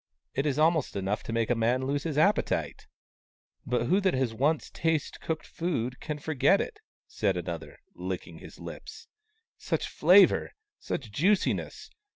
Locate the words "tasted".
4.71-5.21